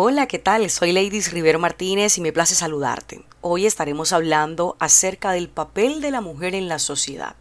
Hola, 0.00 0.28
¿qué 0.28 0.38
tal? 0.38 0.70
Soy 0.70 0.92
Ladies 0.92 1.32
Rivero 1.32 1.58
Martínez 1.58 2.18
y 2.18 2.20
me 2.20 2.32
place 2.32 2.54
saludarte. 2.54 3.24
Hoy 3.40 3.66
estaremos 3.66 4.12
hablando 4.12 4.76
acerca 4.78 5.32
del 5.32 5.48
papel 5.48 6.00
de 6.00 6.12
la 6.12 6.20
mujer 6.20 6.54
en 6.54 6.68
la 6.68 6.78
sociedad, 6.78 7.34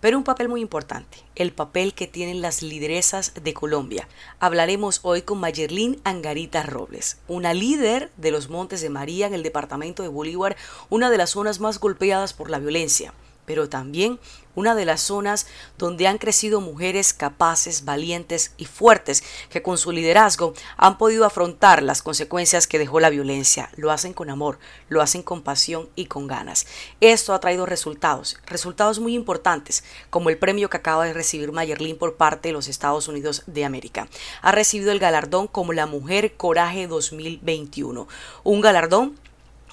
pero 0.00 0.18
un 0.18 0.24
papel 0.24 0.48
muy 0.48 0.60
importante, 0.60 1.18
el 1.36 1.52
papel 1.52 1.94
que 1.94 2.08
tienen 2.08 2.42
las 2.42 2.62
lideresas 2.62 3.32
de 3.40 3.54
Colombia. 3.54 4.08
Hablaremos 4.40 4.98
hoy 5.04 5.22
con 5.22 5.38
Mayerlin 5.38 6.00
Angarita 6.02 6.64
Robles, 6.64 7.18
una 7.28 7.54
líder 7.54 8.10
de 8.16 8.32
los 8.32 8.48
Montes 8.48 8.80
de 8.80 8.90
María 8.90 9.28
en 9.28 9.34
el 9.34 9.44
departamento 9.44 10.02
de 10.02 10.08
Bolívar, 10.08 10.56
una 10.88 11.10
de 11.10 11.16
las 11.16 11.30
zonas 11.30 11.60
más 11.60 11.78
golpeadas 11.78 12.32
por 12.32 12.50
la 12.50 12.58
violencia 12.58 13.14
pero 13.50 13.68
también 13.68 14.20
una 14.54 14.76
de 14.76 14.84
las 14.84 15.00
zonas 15.00 15.48
donde 15.76 16.06
han 16.06 16.18
crecido 16.18 16.60
mujeres 16.60 17.12
capaces, 17.12 17.84
valientes 17.84 18.52
y 18.58 18.64
fuertes 18.64 19.24
que 19.48 19.60
con 19.60 19.76
su 19.76 19.90
liderazgo 19.90 20.54
han 20.76 20.98
podido 20.98 21.24
afrontar 21.24 21.82
las 21.82 22.00
consecuencias 22.00 22.68
que 22.68 22.78
dejó 22.78 23.00
la 23.00 23.10
violencia. 23.10 23.68
Lo 23.74 23.90
hacen 23.90 24.12
con 24.12 24.30
amor, 24.30 24.60
lo 24.88 25.02
hacen 25.02 25.24
con 25.24 25.42
pasión 25.42 25.88
y 25.96 26.06
con 26.06 26.28
ganas. 26.28 26.64
Esto 27.00 27.34
ha 27.34 27.40
traído 27.40 27.66
resultados, 27.66 28.38
resultados 28.46 29.00
muy 29.00 29.16
importantes, 29.16 29.82
como 30.10 30.30
el 30.30 30.38
premio 30.38 30.70
que 30.70 30.76
acaba 30.76 31.06
de 31.06 31.12
recibir 31.12 31.50
Mayerlin 31.50 31.98
por 31.98 32.14
parte 32.14 32.50
de 32.50 32.52
los 32.52 32.68
Estados 32.68 33.08
Unidos 33.08 33.42
de 33.48 33.64
América. 33.64 34.06
Ha 34.42 34.52
recibido 34.52 34.92
el 34.92 35.00
galardón 35.00 35.48
como 35.48 35.72
la 35.72 35.86
Mujer 35.86 36.36
Coraje 36.36 36.86
2021, 36.86 38.06
un 38.44 38.60
galardón 38.60 39.18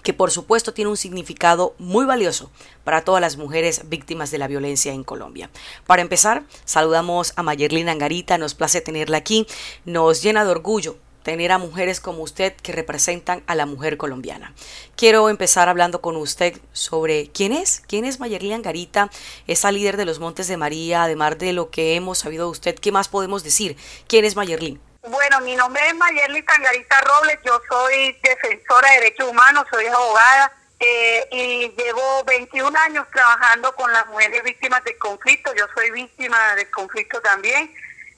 que 0.03 0.13
por 0.13 0.31
supuesto 0.31 0.73
tiene 0.73 0.89
un 0.89 0.97
significado 0.97 1.75
muy 1.77 2.05
valioso 2.05 2.51
para 2.83 3.03
todas 3.03 3.21
las 3.21 3.37
mujeres 3.37 3.89
víctimas 3.89 4.31
de 4.31 4.37
la 4.37 4.47
violencia 4.47 4.93
en 4.93 5.03
Colombia. 5.03 5.49
Para 5.85 6.01
empezar, 6.01 6.43
saludamos 6.65 7.33
a 7.35 7.43
Mayerlin 7.43 7.89
Angarita, 7.89 8.37
nos 8.37 8.55
place 8.55 8.81
tenerla 8.81 9.17
aquí, 9.17 9.47
nos 9.85 10.21
llena 10.21 10.45
de 10.45 10.51
orgullo 10.51 10.97
tener 11.27 11.51
a 11.51 11.57
mujeres 11.57 11.99
como 11.99 12.23
usted 12.23 12.53
que 12.53 12.71
representan 12.71 13.43
a 13.47 13.55
la 13.55 13.65
mujer 13.65 13.97
colombiana. 13.97 14.53
Quiero 14.95 15.27
empezar 15.27 15.67
hablando 15.67 15.99
con 15.99 16.15
usted 16.15 16.57
sobre 16.71 17.27
quién 17.31 17.51
es, 17.51 17.83
quién 17.85 18.05
es 18.05 18.21
Mayerlin 18.21 18.53
Angarita, 18.53 19.11
esa 19.45 19.73
líder 19.73 19.97
de 19.97 20.05
los 20.05 20.19
Montes 20.19 20.47
de 20.47 20.55
María, 20.55 21.03
además 21.03 21.37
de 21.37 21.51
lo 21.51 21.69
que 21.69 21.95
hemos 21.95 22.19
sabido 22.19 22.45
de 22.45 22.51
usted, 22.51 22.75
¿qué 22.75 22.93
más 22.93 23.09
podemos 23.09 23.43
decir? 23.43 23.75
¿Quién 24.07 24.23
es 24.23 24.37
Mayerlin? 24.37 24.79
Bueno, 25.09 25.39
mi 25.39 25.55
nombre 25.55 25.87
es 25.87 25.95
Mayerly 25.95 26.41
Tangarita 26.43 26.99
Robles, 26.99 27.39
yo 27.45 27.61
soy 27.69 28.11
defensora 28.21 28.89
de 28.89 28.95
derechos 28.95 29.29
humanos, 29.29 29.65
soy 29.71 29.85
abogada 29.85 30.51
eh, 30.81 31.25
y 31.31 31.69
llevo 31.81 32.25
21 32.25 32.77
años 32.77 33.07
trabajando 33.13 33.73
con 33.75 33.91
las 33.93 34.05
mujeres 34.07 34.43
víctimas 34.43 34.83
del 34.83 34.97
conflicto. 34.97 35.53
Yo 35.55 35.65
soy 35.73 35.91
víctima 35.91 36.55
del 36.55 36.69
conflicto 36.71 37.21
también 37.21 37.73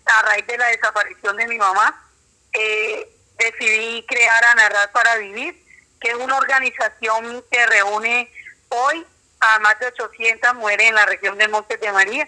a 0.06 0.22
raíz 0.24 0.48
de 0.48 0.58
la 0.58 0.66
desaparición 0.70 1.38
de 1.38 1.48
mi 1.48 1.60
mamá. 1.60 2.10
Eh, 2.54 3.08
decidí 3.38 4.04
crear 4.08 4.44
a 4.46 4.56
Narrar 4.56 4.92
para 4.92 5.16
Vivir, 5.18 5.64
que 6.02 6.10
es 6.10 6.16
una 6.16 6.38
organización 6.38 7.46
que 7.52 7.68
reúne 7.68 8.34
hoy 8.70 9.06
a 9.42 9.60
más 9.60 9.78
de 9.80 9.88
800 9.88 10.56
mujeres 10.56 10.88
en 10.88 10.96
la 10.96 11.06
región 11.06 11.38
de 11.38 11.48
Montes 11.48 11.80
de 11.80 11.92
María 11.92 12.28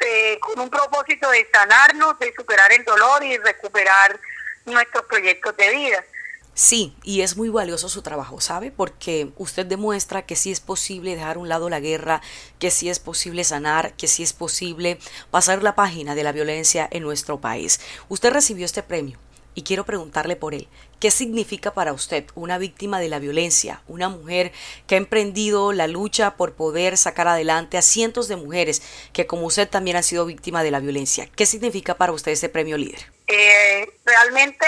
este, 0.00 0.38
con 0.40 0.58
un 0.60 0.70
propósito 0.70 1.30
de 1.30 1.46
sanarnos, 1.52 2.18
de 2.18 2.32
superar 2.36 2.72
el 2.72 2.84
dolor 2.84 3.22
y 3.24 3.36
recuperar 3.38 4.18
nuestros 4.66 5.04
proyectos 5.04 5.56
de 5.56 5.70
vida. 5.70 6.04
Sí, 6.52 6.94
y 7.04 7.22
es 7.22 7.36
muy 7.36 7.48
valioso 7.48 7.88
su 7.88 8.02
trabajo, 8.02 8.40
¿sabe? 8.40 8.70
Porque 8.70 9.30
usted 9.36 9.64
demuestra 9.64 10.22
que 10.22 10.36
sí 10.36 10.50
es 10.50 10.60
posible 10.60 11.14
dejar 11.14 11.36
a 11.36 11.38
un 11.38 11.48
lado 11.48 11.70
la 11.70 11.80
guerra, 11.80 12.20
que 12.58 12.70
sí 12.70 12.90
es 12.90 12.98
posible 12.98 13.44
sanar, 13.44 13.94
que 13.94 14.08
sí 14.08 14.22
es 14.22 14.32
posible 14.32 14.98
pasar 15.30 15.62
la 15.62 15.74
página 15.74 16.14
de 16.14 16.24
la 16.24 16.32
violencia 16.32 16.88
en 16.90 17.02
nuestro 17.02 17.40
país. 17.40 17.80
Usted 18.08 18.32
recibió 18.32 18.66
este 18.66 18.82
premio 18.82 19.18
y 19.54 19.62
quiero 19.62 19.84
preguntarle 19.84 20.36
por 20.36 20.54
él. 20.54 20.68
¿Qué 21.00 21.10
significa 21.10 21.72
para 21.72 21.92
usted 21.92 22.26
una 22.34 22.58
víctima 22.58 23.00
de 23.00 23.08
la 23.08 23.18
violencia, 23.18 23.82
una 23.88 24.08
mujer 24.08 24.52
que 24.86 24.96
ha 24.96 24.98
emprendido 24.98 25.72
la 25.72 25.86
lucha 25.86 26.36
por 26.36 26.54
poder 26.54 26.96
sacar 26.98 27.26
adelante 27.26 27.78
a 27.78 27.82
cientos 27.82 28.28
de 28.28 28.36
mujeres 28.36 28.82
que 29.12 29.26
como 29.26 29.46
usted 29.46 29.68
también 29.68 29.96
han 29.96 30.02
sido 30.02 30.26
víctima 30.26 30.62
de 30.62 30.70
la 30.70 30.80
violencia? 30.80 31.28
¿Qué 31.34 31.46
significa 31.46 31.94
para 31.94 32.12
usted 32.12 32.32
este 32.32 32.48
premio 32.48 32.76
líder? 32.76 33.00
Eh, 33.26 33.88
realmente 34.04 34.66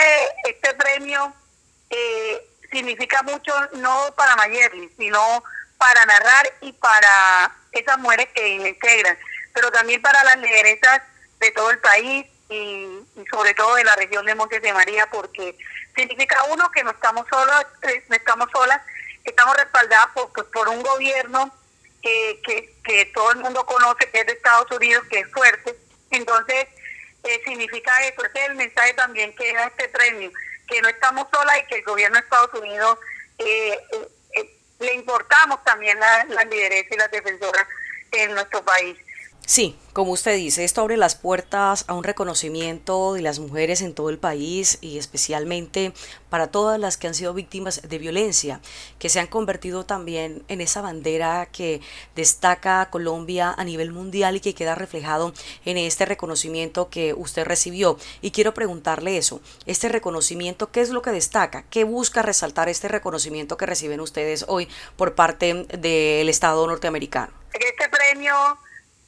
este 0.49 0.75
premio 0.75 1.33
eh, 1.91 2.41
significa 2.71 3.23
mucho 3.23 3.53
no 3.75 4.15
para 4.17 4.35
Mayerly, 4.37 4.91
sino 4.97 5.45
para 5.77 6.07
narrar 6.07 6.47
y 6.61 6.73
para 6.73 7.55
esas 7.73 7.99
mujeres 7.99 8.29
que 8.35 8.49
integran, 8.49 9.19
pero 9.53 9.71
también 9.71 10.01
para 10.01 10.23
las 10.25 10.39
lideresas 10.39 11.03
de 11.41 11.51
todo 11.51 11.71
el 11.71 11.79
país, 11.81 12.27
y, 12.53 13.25
sobre 13.31 13.55
todo 13.55 13.75
de 13.77 13.85
la 13.85 13.97
región 13.97 14.25
de 14.27 14.35
Montes 14.35 14.63
de 14.63 14.73
María, 14.73 15.09
porque 15.11 15.57
significa 15.95 16.43
uno 16.45 16.71
que 16.71 16.85
no 16.85 16.91
estamos 16.91 17.27
solos, 17.29 17.67
eh, 17.83 18.05
no 18.09 18.17
estamos 18.17 18.49
solas, 18.53 18.81
estamos 19.25 19.57
respaldadas 19.57 20.09
por, 20.15 20.33
pues, 20.33 20.47
por 20.49 20.69
un 20.69 20.83
gobierno 20.83 21.55
que, 22.03 22.41
que, 22.85 23.11
todo 23.15 23.31
el 23.33 23.39
mundo 23.39 23.65
conoce, 23.65 24.11
que 24.11 24.21
es 24.21 24.27
de 24.27 24.33
Estados 24.33 24.71
Unidos, 24.73 25.05
que 25.09 25.21
es 25.21 25.33
fuerte. 25.33 25.77
Entonces, 26.11 26.67
eh, 27.25 27.41
significa 27.45 27.93
eso, 28.07 28.25
ese 28.25 28.41
es 28.41 28.51
el 28.51 28.57
mensaje 28.57 28.95
también 28.95 29.35
que 29.37 29.53
da 29.53 29.67
este 29.67 29.89
premio, 29.89 30.31
que 30.67 30.83
no 30.83 30.89
estamos 30.89 31.29
solas 31.33 31.59
y 31.59 31.67
que 31.67 31.77
el 31.77 31.85
gobierno 31.85 32.17
de 32.17 32.25
Estados 32.25 32.55
Unidos 32.55 32.99
eh, 33.39 33.79
le 34.81 34.95
importamos 34.95 35.63
también 35.65 35.99
las 36.01 36.29
la 36.29 36.45
lideresas 36.45 36.93
y 36.93 36.97
las 36.97 37.11
defensoras 37.11 37.67
en 38.11 38.35
nuestro 38.35 38.65
país. 38.65 38.99
Sí, 39.45 39.77
como 39.93 40.13
usted 40.13 40.37
dice, 40.37 40.65
esto 40.65 40.81
abre 40.81 40.97
las 40.97 41.17
puertas 41.17 41.85
a 41.89 41.95
un 41.95 42.05
reconocimiento 42.05 43.13
de 43.13 43.23
las 43.23 43.41
mujeres 43.41 43.83
en 43.83 43.93
todo 43.93 44.09
el 44.09 44.17
país 44.17 44.79
y 44.81 44.99
especialmente 44.99 45.93
para 46.31 46.47
todas 46.47 46.79
las 46.79 46.97
que 46.97 47.09
han 47.09 47.15
sido 47.15 47.35
víctimas 47.35 47.83
de 47.83 47.99
violencia, 47.99 48.61
que 49.01 49.09
se 49.09 49.19
han 49.19 49.27
convertido 49.27 49.85
también 49.85 50.45
en 50.47 50.61
esa 50.61 50.81
bandera 50.81 51.49
que 51.53 51.81
destaca 52.15 52.81
a 52.81 52.91
Colombia 52.91 53.53
a 53.59 53.65
nivel 53.65 53.91
mundial 53.91 54.37
y 54.37 54.41
que 54.41 54.55
queda 54.55 54.77
reflejado 54.77 55.35
en 55.65 55.77
este 55.77 56.07
reconocimiento 56.07 56.89
que 56.89 57.13
usted 57.13 57.45
recibió. 57.45 57.99
Y 58.23 58.31
quiero 58.31 58.55
preguntarle 58.55 59.19
eso, 59.19 59.41
este 59.67 59.89
reconocimiento, 59.89 60.71
¿qué 60.71 60.81
es 60.81 60.91
lo 60.91 61.03
que 61.03 61.11
destaca? 61.11 61.65
¿Qué 61.69 61.83
busca 61.83 62.23
resaltar 62.23 62.69
este 62.69 62.87
reconocimiento 62.87 63.57
que 63.57 63.67
reciben 63.67 64.01
ustedes 64.01 64.45
hoy 64.49 64.69
por 64.97 65.17
parte 65.17 65.67
del 65.79 66.29
Estado 66.29 66.65
norteamericano? 66.67 67.33
Este 67.53 67.89
premio 67.91 68.35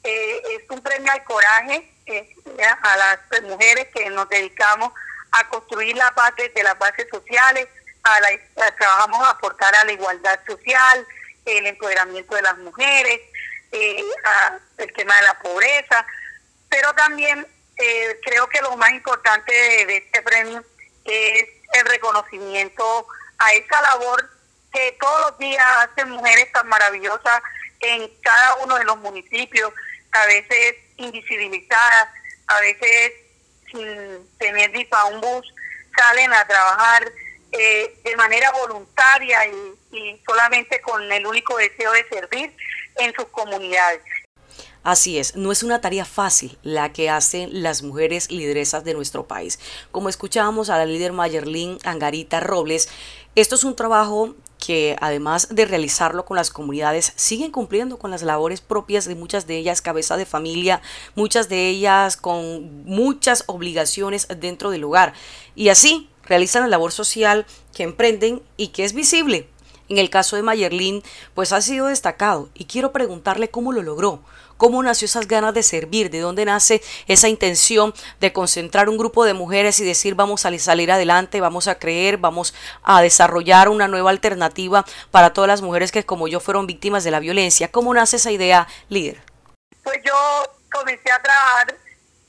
eh, 0.05 0.41
es 0.51 0.69
un 0.69 0.81
premio 0.81 1.11
al 1.11 1.23
coraje 1.23 1.91
eh, 2.05 2.35
a 2.83 2.97
las 2.97 3.41
mujeres 3.41 3.87
que 3.91 4.07
nos 4.11 4.29
dedicamos 4.29 4.93
a 5.31 5.47
construir 5.49 5.97
la 5.97 6.13
paz 6.13 6.31
desde 6.37 6.61
las 6.61 6.77
bases 6.77 7.07
sociales, 7.09 7.67
a 8.03 8.19
la, 8.19 8.29
trabajamos 8.77 9.25
a 9.25 9.31
aportar 9.31 9.75
a 9.75 9.83
la 9.83 9.91
igualdad 9.91 10.39
social, 10.45 11.07
el 11.45 11.65
empoderamiento 11.65 12.35
de 12.35 12.41
las 12.43 12.57
mujeres, 12.59 13.19
eh, 13.71 14.03
el 14.77 14.93
tema 14.93 15.15
de 15.15 15.21
la 15.23 15.39
pobreza, 15.39 16.05
pero 16.69 16.93
también 16.93 17.45
creo 18.23 18.47
que 18.47 18.61
lo 18.61 18.77
más 18.77 18.91
importante 18.91 19.51
de, 19.51 19.97
este 19.97 20.21
premio 20.21 20.63
es 21.03 21.45
el 21.73 21.85
reconocimiento 21.87 23.07
a 23.39 23.53
esa 23.53 23.81
labor 23.81 24.29
que 24.71 24.95
todos 24.99 25.31
los 25.31 25.39
días 25.39 25.65
hacen 25.77 26.11
mujeres 26.11 26.51
tan 26.51 26.67
maravillosas 26.67 27.41
en 27.79 28.09
cada 28.21 28.55
uno 28.55 28.75
de 28.77 28.85
los 28.85 28.97
municipios, 28.97 29.73
a 30.15 30.25
veces 30.27 30.75
invisibilizadas, 30.97 32.09
a 32.47 32.59
veces 32.61 33.11
sin 33.71 34.37
tener 34.37 34.71
ni 34.71 34.85
para 34.85 35.05
un 35.05 35.21
bus, 35.21 35.53
salen 35.97 36.33
a 36.33 36.47
trabajar 36.47 37.11
eh, 37.51 37.99
de 38.03 38.15
manera 38.15 38.51
voluntaria 38.51 39.47
y, 39.47 39.97
y 39.97 40.21
solamente 40.25 40.81
con 40.81 41.11
el 41.11 41.25
único 41.25 41.57
deseo 41.57 41.91
de 41.91 42.07
servir 42.09 42.55
en 42.97 43.13
sus 43.13 43.25
comunidades. 43.25 44.01
Así 44.83 45.17
es, 45.17 45.35
no 45.35 45.51
es 45.51 45.63
una 45.63 45.81
tarea 45.81 46.05
fácil 46.05 46.59
la 46.61 46.93
que 46.93 47.09
hacen 47.09 47.63
las 47.63 47.81
mujeres 47.81 48.29
lideresas 48.29 48.83
de 48.83 48.93
nuestro 48.93 49.25
país. 49.25 49.59
Como 49.91 50.09
escuchábamos 50.09 50.69
a 50.69 50.77
la 50.77 50.85
líder 50.85 51.11
Mayerlin 51.11 51.79
Angarita 51.83 52.39
Robles, 52.39 52.87
esto 53.33 53.55
es 53.55 53.63
un 53.63 53.75
trabajo 53.75 54.35
que 54.65 54.95
además 54.99 55.49
de 55.51 55.65
realizarlo 55.65 56.25
con 56.25 56.37
las 56.37 56.49
comunidades, 56.49 57.13
siguen 57.15 57.51
cumpliendo 57.51 57.99
con 57.99 58.09
las 58.09 58.23
labores 58.23 58.61
propias 58.61 59.05
de 59.05 59.13
muchas 59.15 59.45
de 59.45 59.57
ellas, 59.57 59.81
cabeza 59.81 60.17
de 60.17 60.25
familia, 60.25 60.81
muchas 61.13 61.49
de 61.49 61.69
ellas 61.69 62.17
con 62.17 62.83
muchas 62.85 63.43
obligaciones 63.45 64.27
dentro 64.39 64.71
del 64.71 64.85
hogar. 64.85 65.13
Y 65.55 65.69
así 65.69 66.09
realizan 66.23 66.63
la 66.63 66.67
labor 66.69 66.91
social 66.91 67.45
que 67.75 67.83
emprenden 67.83 68.41
y 68.57 68.69
que 68.69 68.85
es 68.85 68.93
visible 68.93 69.47
en 69.87 69.97
el 69.97 70.09
caso 70.09 70.35
de 70.35 70.41
Mayerlin, 70.41 71.03
pues 71.33 71.51
ha 71.51 71.61
sido 71.61 71.87
destacado 71.87 72.49
y 72.53 72.65
quiero 72.65 72.91
preguntarle 72.91 73.49
cómo 73.49 73.71
lo 73.71 73.83
logró, 73.83 74.21
cómo 74.57 74.81
nació 74.83 75.05
esas 75.05 75.27
ganas 75.27 75.53
de 75.53 75.63
servir, 75.63 76.09
de 76.09 76.19
dónde 76.19 76.45
nace 76.45 76.81
esa 77.07 77.27
intención 77.27 77.93
de 78.19 78.33
concentrar 78.33 78.89
un 78.89 78.97
grupo 78.97 79.25
de 79.25 79.33
mujeres 79.33 79.79
y 79.79 79.85
decir 79.85 80.15
vamos 80.15 80.45
a 80.45 80.57
salir 80.59 80.91
adelante, 80.91 81.41
vamos 81.41 81.67
a 81.67 81.79
creer, 81.79 82.17
vamos 82.17 82.53
a 82.83 83.01
desarrollar 83.01 83.69
una 83.69 83.87
nueva 83.87 84.09
alternativa 84.09 84.85
para 85.11 85.33
todas 85.33 85.47
las 85.47 85.61
mujeres 85.61 85.91
que 85.91 86.05
como 86.05 86.27
yo 86.27 86.39
fueron 86.39 86.67
víctimas 86.67 87.03
de 87.03 87.11
la 87.11 87.19
violencia. 87.19 87.71
¿Cómo 87.71 87.93
nace 87.93 88.17
esa 88.17 88.31
idea, 88.31 88.67
líder? 88.89 89.21
Pues 89.83 89.99
yo 90.03 90.13
comencé 90.71 91.11
a 91.11 91.21
trabajar 91.21 91.75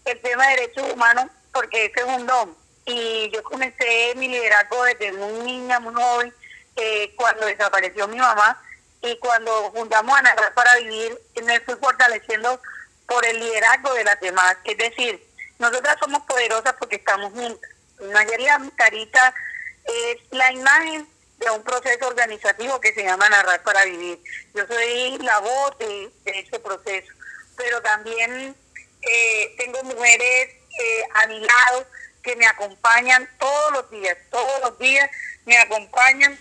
el 0.04 0.20
tema 0.20 0.46
de 0.48 0.56
derechos 0.56 0.92
humanos 0.92 1.26
porque 1.52 1.86
ese 1.86 2.00
es 2.00 2.06
un 2.06 2.26
don 2.26 2.56
y 2.84 3.30
yo 3.30 3.42
comencé 3.42 4.14
mi 4.16 4.28
liderazgo 4.28 4.84
desde 4.84 5.12
muy 5.12 5.44
niña, 5.44 5.80
muy 5.80 5.94
joven, 5.94 6.32
eh, 6.76 7.12
cuando 7.16 7.46
desapareció 7.46 8.06
mi 8.06 8.18
mamá 8.18 8.62
y 9.02 9.18
cuando 9.18 9.72
fundamos 9.72 10.18
a 10.18 10.22
Narrar 10.22 10.54
para 10.54 10.76
Vivir, 10.76 11.18
me 11.44 11.60
fui 11.60 11.74
fortaleciendo 11.76 12.60
por 13.06 13.24
el 13.24 13.38
liderazgo 13.38 13.94
de 13.94 14.04
las 14.04 14.20
demás. 14.20 14.56
Es 14.64 14.76
decir, 14.76 15.24
nosotras 15.58 15.96
somos 16.00 16.22
poderosas 16.22 16.74
porque 16.78 16.96
estamos 16.96 17.32
juntas. 17.32 17.70
Mayoría 18.12 18.60
Carita 18.76 19.34
es 19.84 20.18
la 20.30 20.52
imagen 20.52 21.08
de 21.38 21.50
un 21.50 21.62
proceso 21.62 22.06
organizativo 22.06 22.80
que 22.80 22.92
se 22.94 23.04
llama 23.04 23.28
Narrar 23.28 23.62
para 23.62 23.84
Vivir. 23.84 24.18
Yo 24.54 24.66
soy 24.66 25.18
la 25.18 25.38
voz 25.40 25.78
de, 25.78 26.10
ese 26.24 26.58
proceso, 26.58 27.12
pero 27.56 27.80
también 27.82 28.54
eh, 29.02 29.54
tengo 29.58 29.82
mujeres 29.84 30.48
eh, 30.78 31.02
a 31.14 31.26
mi 31.26 31.40
lado 31.40 31.86
que 32.22 32.36
me 32.36 32.46
acompañan 32.46 33.28
todos 33.38 33.72
los 33.72 33.90
días, 33.90 34.16
todos 34.30 34.60
los 34.62 34.78
días 34.78 35.08
me 35.44 35.56
acompañan 35.58 36.32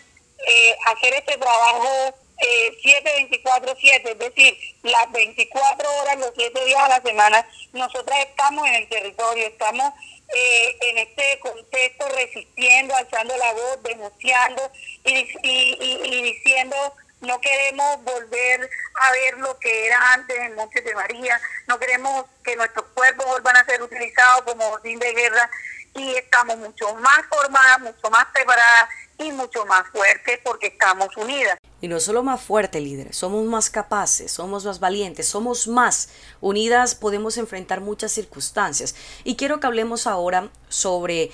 eh, 0.47 0.75
a 0.87 0.91
hacer 0.91 1.13
este 1.13 1.37
trabajo 1.37 2.17
eh, 2.37 2.77
7, 2.81 3.11
24, 3.15 3.75
7, 3.79 4.11
es 4.11 4.19
decir, 4.19 4.57
las 4.83 5.11
24 5.11 5.89
horas, 5.89 6.17
los 6.17 6.31
7 6.35 6.65
días 6.65 6.81
a 6.81 6.89
la 6.89 7.01
semana, 7.01 7.47
nosotras 7.73 8.19
estamos 8.27 8.67
en 8.67 8.75
el 8.75 8.89
territorio, 8.89 9.47
estamos 9.47 9.93
eh, 10.33 10.77
en 10.81 10.97
este 10.97 11.39
contexto 11.39 12.07
resistiendo, 12.09 12.95
alzando 12.95 13.37
la 13.37 13.53
voz, 13.53 13.83
denunciando 13.83 14.71
y, 15.03 16.23
diciendo 16.23 16.75
no 17.21 17.39
queremos 17.39 18.03
volver 18.03 18.69
a 18.95 19.11
ver 19.11 19.37
lo 19.37 19.57
que 19.59 19.87
era 19.87 20.13
antes 20.13 20.37
en 20.37 20.55
Montes 20.55 20.83
de 20.83 20.93
María, 20.93 21.39
no 21.67 21.79
queremos 21.79 22.25
que 22.43 22.55
nuestros 22.55 22.85
cuerpos 22.93 23.25
vuelvan 23.25 23.55
a 23.55 23.65
ser 23.65 23.81
utilizados 23.81 24.43
como 24.43 24.69
botín 24.69 24.99
de 24.99 25.13
guerra 25.13 25.49
y 25.95 26.15
estamos 26.15 26.57
mucho 26.57 26.93
más 26.95 27.25
formadas, 27.29 27.79
mucho 27.79 28.09
más 28.09 28.25
preparadas 28.33 28.89
y 29.17 29.31
mucho 29.31 29.65
más 29.65 29.87
fuertes 29.89 30.39
porque 30.43 30.67
estamos 30.67 31.15
unidas. 31.17 31.57
Y 31.81 31.87
no 31.87 31.99
solo 31.99 32.23
más 32.23 32.41
fuerte, 32.41 32.79
líder, 32.79 33.13
somos 33.13 33.45
más 33.45 33.69
capaces, 33.69 34.31
somos 34.31 34.65
más 34.65 34.79
valientes, 34.79 35.27
somos 35.27 35.67
más 35.67 36.09
unidas, 36.41 36.95
podemos 36.95 37.37
enfrentar 37.37 37.81
muchas 37.81 38.11
circunstancias. 38.11 38.95
Y 39.23 39.35
quiero 39.35 39.59
que 39.59 39.67
hablemos 39.67 40.07
ahora 40.07 40.49
sobre 40.69 41.31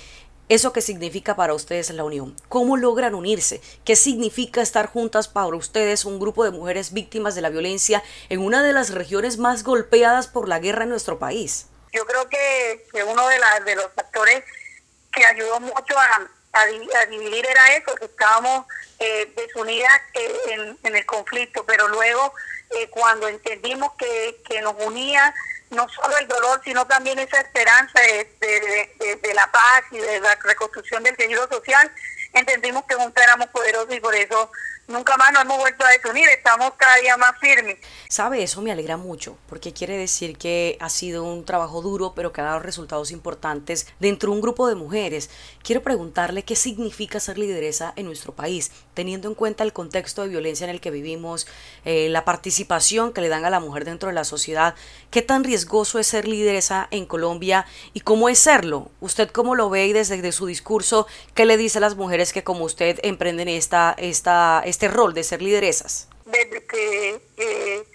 eso 0.48 0.72
que 0.72 0.82
significa 0.82 1.36
para 1.36 1.54
ustedes 1.54 1.90
la 1.90 2.04
unión. 2.04 2.36
¿Cómo 2.48 2.76
logran 2.76 3.14
unirse? 3.14 3.60
¿Qué 3.84 3.96
significa 3.96 4.60
estar 4.60 4.86
juntas 4.86 5.28
para 5.28 5.56
ustedes, 5.56 6.04
un 6.04 6.20
grupo 6.20 6.44
de 6.44 6.50
mujeres 6.50 6.92
víctimas 6.92 7.34
de 7.34 7.40
la 7.40 7.48
violencia 7.48 8.02
en 8.28 8.40
una 8.40 8.62
de 8.62 8.72
las 8.72 8.90
regiones 8.90 9.38
más 9.38 9.62
golpeadas 9.64 10.28
por 10.28 10.48
la 10.48 10.58
guerra 10.58 10.82
en 10.82 10.90
nuestro 10.90 11.18
país? 11.18 11.68
Yo 11.92 12.04
creo 12.06 12.28
que, 12.28 12.84
uno 13.06 13.28
de, 13.28 13.36
de 13.64 13.76
los 13.76 13.86
factores 13.94 14.44
que 15.12 15.24
ayudó 15.24 15.60
mucho 15.60 15.98
a, 15.98 16.28
a, 16.52 17.06
dividir 17.06 17.46
era 17.46 17.76
eso, 17.76 17.94
que 17.94 18.04
estábamos 18.04 18.66
eh, 18.98 19.32
desunidas 19.36 20.00
eh, 20.14 20.76
en, 20.82 20.96
el 20.96 21.06
conflicto, 21.06 21.64
pero 21.64 21.88
luego 21.88 22.34
eh, 22.70 22.88
cuando 22.90 23.28
entendimos 23.28 23.92
que, 23.94 24.40
que, 24.46 24.60
nos 24.60 24.74
unía 24.84 25.34
no 25.70 25.88
solo 25.88 26.16
el 26.18 26.28
dolor, 26.28 26.60
sino 26.64 26.86
también 26.86 27.18
esa 27.18 27.40
esperanza 27.40 27.98
de, 28.00 29.18
de, 29.22 29.34
la 29.34 29.50
paz 29.50 29.84
y 29.90 29.98
de 29.98 30.20
la 30.20 30.34
reconstrucción 30.36 31.02
del 31.02 31.16
tejido 31.16 31.48
social, 31.48 31.90
entendimos 32.34 32.84
que 32.84 32.94
juntos 32.94 33.22
éramos 33.22 33.48
poderosos 33.48 33.94
y 33.94 34.00
por 34.00 34.14
eso 34.14 34.50
nunca 34.92 35.16
más 35.16 35.32
nos 35.32 35.42
hemos 35.42 35.58
vuelto 35.58 35.84
a 35.84 35.90
desunir, 35.90 36.28
estamos 36.28 36.72
cada 36.76 36.96
día 36.96 37.16
más 37.16 37.32
firmes. 37.40 37.78
Sabe, 38.08 38.42
eso 38.42 38.62
me 38.62 38.70
alegra 38.70 38.96
mucho, 38.96 39.36
porque 39.48 39.72
quiere 39.72 39.96
decir 39.96 40.36
que 40.36 40.76
ha 40.80 40.88
sido 40.88 41.24
un 41.24 41.44
trabajo 41.44 41.82
duro, 41.82 42.12
pero 42.14 42.32
que 42.32 42.40
ha 42.40 42.44
dado 42.44 42.60
resultados 42.60 43.10
importantes 43.10 43.86
dentro 43.98 44.30
de 44.30 44.36
un 44.36 44.42
grupo 44.42 44.68
de 44.68 44.74
mujeres. 44.74 45.30
Quiero 45.62 45.82
preguntarle 45.82 46.44
qué 46.44 46.56
significa 46.56 47.20
ser 47.20 47.38
lideresa 47.38 47.92
en 47.96 48.06
nuestro 48.06 48.34
país, 48.34 48.70
teniendo 48.94 49.28
en 49.28 49.34
cuenta 49.34 49.64
el 49.64 49.72
contexto 49.72 50.22
de 50.22 50.28
violencia 50.28 50.64
en 50.64 50.70
el 50.70 50.80
que 50.80 50.90
vivimos, 50.90 51.46
eh, 51.84 52.08
la 52.10 52.24
participación 52.24 53.12
que 53.12 53.20
le 53.20 53.28
dan 53.28 53.44
a 53.44 53.50
la 53.50 53.60
mujer 53.60 53.84
dentro 53.84 54.08
de 54.08 54.14
la 54.14 54.24
sociedad, 54.24 54.74
qué 55.10 55.22
tan 55.22 55.44
riesgoso 55.44 55.98
es 55.98 56.06
ser 56.06 56.28
lideresa 56.28 56.88
en 56.90 57.06
Colombia 57.06 57.66
y 57.94 58.00
cómo 58.00 58.28
es 58.28 58.38
serlo. 58.38 58.90
¿Usted 59.00 59.30
cómo 59.30 59.54
lo 59.54 59.70
ve 59.70 59.86
y 59.86 59.92
desde 59.92 60.32
su 60.32 60.46
discurso, 60.46 61.06
qué 61.34 61.46
le 61.46 61.56
dice 61.56 61.78
a 61.78 61.80
las 61.80 61.96
mujeres 61.96 62.32
que 62.32 62.44
como 62.44 62.64
usted 62.64 62.98
emprenden 63.02 63.48
esta, 63.48 63.94
esta, 63.98 64.62
este 64.82 64.96
rol 64.96 65.14
de 65.14 65.22
ser 65.22 65.40
lideresas? 65.40 66.08
Desde 66.24 66.66
que, 66.66 67.86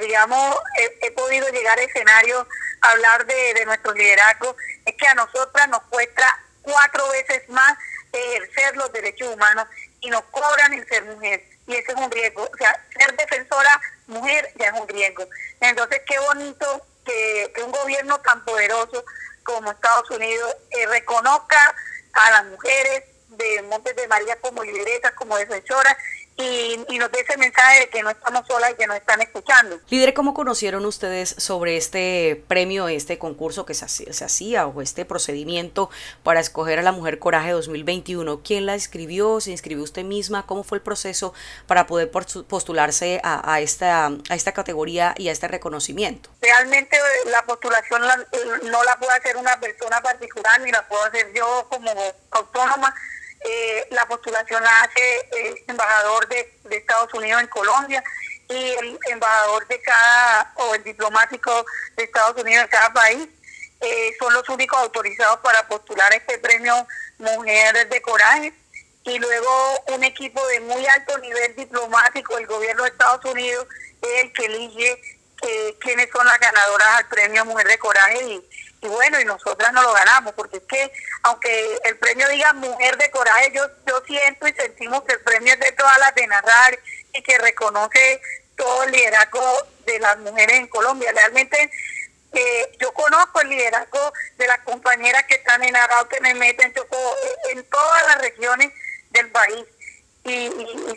digamos, 0.00 0.56
he, 1.00 1.10
podido 1.10 1.48
llegar 1.48 1.76
a 1.76 1.82
escenario 1.82 2.46
hablar 2.82 3.26
de, 3.26 3.54
de 3.54 3.64
nuestro 3.66 3.92
liderazgo, 3.92 4.54
es 4.86 4.94
que 4.94 5.06
a 5.08 5.14
nosotras 5.14 5.68
nos 5.70 5.82
cuesta 5.84 6.24
cuatro 6.62 7.08
veces 7.08 7.48
más 7.48 7.76
ejercer 8.12 8.76
los 8.76 8.92
derechos 8.92 9.34
humanos 9.34 9.66
y 10.00 10.10
nos 10.10 10.22
cobran 10.26 10.72
el 10.74 10.86
ser 10.86 11.02
mujer. 11.04 11.42
Y 11.66 11.74
ese 11.74 11.90
es 11.90 11.98
un 11.98 12.10
riesgo. 12.12 12.44
O 12.44 12.56
sea, 12.56 12.80
ser 12.96 13.16
defensora 13.16 13.80
mujer 14.06 14.52
ya 14.54 14.66
es 14.68 14.80
un 14.80 14.86
riesgo. 14.86 15.26
Entonces, 15.60 16.00
qué 16.06 16.16
bonito 16.20 16.86
que, 17.04 17.52
un 17.64 17.72
gobierno 17.72 18.20
tan 18.20 18.44
poderoso 18.44 19.04
como 19.42 19.72
Estados 19.72 20.08
Unidos 20.10 20.54
eh, 20.70 20.86
reconozca 20.86 21.74
a 22.12 22.30
las 22.30 22.44
mujeres 22.44 23.02
de 23.28 23.62
Montes 23.62 23.96
de 23.96 24.08
María 24.08 24.36
como 24.40 24.62
lideresas, 24.62 25.12
como 25.12 25.36
defensoras 25.36 25.96
y, 26.36 26.84
y, 26.88 26.98
nos 26.98 27.12
dé 27.12 27.20
ese 27.20 27.36
mensaje 27.36 27.80
de 27.80 27.88
que 27.88 28.02
no 28.02 28.10
estamos 28.10 28.46
solas 28.46 28.72
y 28.72 28.74
que 28.74 28.86
nos 28.86 28.96
están 28.96 29.20
escuchando. 29.20 29.78
Líder, 29.88 30.14
¿cómo 30.14 30.34
conocieron 30.34 30.84
ustedes 30.84 31.34
sobre 31.38 31.76
este 31.76 32.42
premio, 32.48 32.88
este 32.88 33.18
concurso 33.18 33.64
que 33.64 33.74
se, 33.74 34.12
se 34.12 34.24
hacía 34.24 34.66
o 34.66 34.82
este 34.82 35.04
procedimiento 35.04 35.90
para 36.24 36.40
escoger 36.40 36.80
a 36.80 36.82
la 36.82 36.90
Mujer 36.90 37.20
Coraje 37.20 37.52
2021? 37.52 38.42
¿Quién 38.42 38.66
la 38.66 38.74
escribió? 38.74 39.40
¿Se 39.40 39.52
inscribió 39.52 39.84
usted 39.84 40.02
misma? 40.02 40.44
¿Cómo 40.46 40.64
fue 40.64 40.78
el 40.78 40.82
proceso 40.82 41.34
para 41.66 41.86
poder 41.86 42.10
postularse 42.10 43.20
a, 43.22 43.60
esta, 43.60 44.06
a 44.06 44.34
esta 44.34 44.52
categoría 44.52 45.14
y 45.16 45.28
a 45.28 45.32
este 45.32 45.46
reconocimiento? 45.46 46.30
Realmente 46.40 46.96
eh, 46.96 47.30
la 47.30 47.44
postulación 47.44 48.02
no 48.02 48.84
la 48.84 48.96
puede 48.96 49.12
hacer 49.12 49.36
una 49.36 49.58
persona 49.60 50.00
particular 50.00 50.60
ni 50.60 50.72
la 50.72 50.86
puedo 50.88 51.04
hacer 51.04 51.32
yo 51.32 51.66
como 51.70 51.92
autónoma 52.30 52.94
eh, 53.44 53.86
la 53.90 54.06
postulación 54.06 54.62
la 54.62 54.80
hace 54.80 55.28
el 55.32 55.64
embajador 55.68 56.26
de, 56.28 56.54
Estados 56.70 57.12
Unidos 57.14 57.42
en 57.42 57.48
Colombia 57.48 58.02
y 58.48 58.54
el 58.54 58.98
embajador 59.10 59.66
de 59.68 59.80
cada, 59.82 60.52
o 60.56 60.74
el 60.74 60.82
diplomático 60.82 61.64
de 61.96 62.04
Estados 62.04 62.40
Unidos 62.42 62.64
en 62.64 62.70
cada 62.70 62.92
país. 62.92 63.28
Eh, 63.80 64.12
son 64.18 64.32
los 64.32 64.48
únicos 64.48 64.78
autorizados 64.78 65.40
para 65.40 65.66
postular 65.68 66.12
este 66.14 66.38
premio 66.38 66.86
Mujeres 67.18 67.88
de 67.90 68.00
Coraje. 68.00 68.52
Y 69.04 69.18
luego 69.18 69.84
un 69.88 70.04
equipo 70.04 70.44
de 70.48 70.60
muy 70.60 70.86
alto 70.86 71.18
nivel 71.18 71.54
diplomático, 71.54 72.38
el 72.38 72.46
gobierno 72.46 72.84
de 72.84 72.88
Estados 72.88 73.24
Unidos, 73.26 73.66
es 74.00 74.24
el 74.24 74.32
que 74.32 74.46
elige 74.46 75.02
eh, 75.42 75.76
quiénes 75.80 76.08
son 76.10 76.26
las 76.26 76.38
ganadoras 76.38 76.88
al 76.88 77.08
premio 77.08 77.44
Mujer 77.44 77.66
de 77.68 77.78
Coraje 77.78 78.24
y, 78.24 78.50
y 78.84 78.88
bueno, 78.88 79.18
y 79.18 79.24
nosotras 79.24 79.72
no 79.72 79.82
lo 79.82 79.92
ganamos, 79.94 80.34
porque 80.34 80.58
es 80.58 80.62
que 80.64 80.92
aunque 81.22 81.78
el 81.84 81.96
premio 81.96 82.28
diga 82.28 82.52
mujer 82.52 82.98
de 82.98 83.10
coraje, 83.10 83.50
yo, 83.54 83.66
yo 83.86 84.02
siento 84.06 84.46
y 84.46 84.52
sentimos 84.52 85.02
que 85.04 85.14
el 85.14 85.20
premio 85.20 85.54
es 85.54 85.60
de 85.60 85.72
todas 85.72 85.98
las 85.98 86.14
de 86.14 86.26
narrar 86.26 86.78
y 87.14 87.22
que 87.22 87.38
reconoce 87.38 88.20
todo 88.56 88.82
el 88.84 88.92
liderazgo 88.92 89.42
de 89.86 89.98
las 90.00 90.18
mujeres 90.18 90.56
en 90.56 90.68
Colombia. 90.68 91.12
Realmente 91.12 91.70
eh, 92.32 92.76
yo 92.78 92.92
conozco 92.92 93.40
el 93.40 93.48
liderazgo 93.48 94.12
de 94.36 94.46
las 94.46 94.58
compañeras 94.60 95.24
que 95.24 95.36
están 95.36 95.64
en 95.64 95.74
Arauco, 95.76 96.10
que 96.10 96.20
me 96.20 96.34
meten 96.34 96.74
en 97.52 97.64
todas 97.64 98.06
las 98.08 98.18
regiones 98.18 98.70
del 99.10 99.30
país 99.30 99.64
y, 100.24 100.50